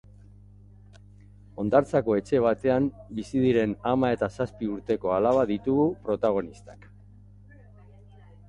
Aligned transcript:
Hondartzako 1.63 2.15
etxe 2.21 2.39
batean 2.45 2.87
bizi 3.19 3.43
diren 3.45 3.75
ama 3.91 4.11
eta 4.15 4.31
zazpi 4.39 4.71
urteko 4.77 5.15
alaba 5.19 5.47
ditugu 5.53 5.89
protagonistak. 6.09 6.93